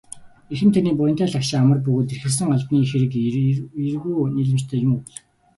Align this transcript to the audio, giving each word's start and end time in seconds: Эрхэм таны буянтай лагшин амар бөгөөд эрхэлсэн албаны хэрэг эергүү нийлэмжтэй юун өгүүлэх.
Эрхэм 0.51 0.69
таны 0.75 0.89
буянтай 0.99 1.27
лагшин 1.33 1.59
амар 1.63 1.79
бөгөөд 1.85 2.09
эрхэлсэн 2.13 2.47
албаны 2.55 2.81
хэрэг 2.89 3.11
эергүү 3.85 4.15
нийлэмжтэй 4.35 4.79
юун 4.85 4.93
өгүүлэх. 4.99 5.17